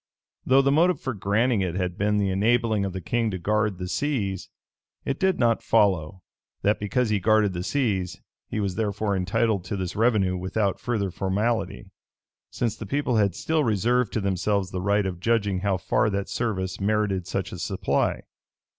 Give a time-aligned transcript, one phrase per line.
[0.47, 3.77] Though the motive for granting it had been the enabling of the king to guard
[3.77, 4.49] the seas,
[5.05, 6.23] it did not follow,
[6.63, 8.19] that because he guarded the seas,
[8.49, 11.91] he was therefore entitled to this revenue without further formality:
[12.49, 16.27] since the people had still reserved to themselves the right of judging how far that
[16.29, 18.21] service merited such a supply.